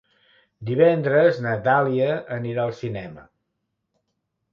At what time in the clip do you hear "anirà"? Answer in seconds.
2.37-2.63